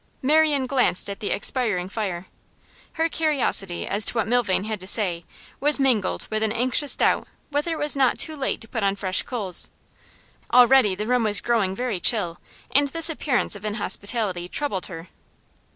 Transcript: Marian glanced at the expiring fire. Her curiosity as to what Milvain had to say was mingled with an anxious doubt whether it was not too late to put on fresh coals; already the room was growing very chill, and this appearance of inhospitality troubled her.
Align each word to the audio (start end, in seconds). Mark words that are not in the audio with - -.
Marian 0.23 0.65
glanced 0.65 1.11
at 1.11 1.19
the 1.19 1.29
expiring 1.29 1.87
fire. 1.87 2.25
Her 2.93 3.07
curiosity 3.07 3.85
as 3.85 4.03
to 4.07 4.13
what 4.15 4.27
Milvain 4.27 4.63
had 4.63 4.79
to 4.79 4.87
say 4.87 5.25
was 5.59 5.79
mingled 5.79 6.27
with 6.31 6.41
an 6.41 6.51
anxious 6.51 6.95
doubt 6.97 7.27
whether 7.51 7.73
it 7.73 7.77
was 7.77 7.95
not 7.95 8.17
too 8.17 8.35
late 8.35 8.61
to 8.61 8.67
put 8.67 8.81
on 8.81 8.95
fresh 8.95 9.21
coals; 9.21 9.69
already 10.51 10.95
the 10.95 11.05
room 11.05 11.23
was 11.23 11.39
growing 11.39 11.75
very 11.75 11.99
chill, 11.99 12.41
and 12.71 12.87
this 12.87 13.11
appearance 13.11 13.55
of 13.55 13.63
inhospitality 13.63 14.47
troubled 14.47 14.87
her. 14.87 15.09